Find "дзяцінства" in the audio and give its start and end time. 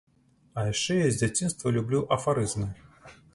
1.23-1.75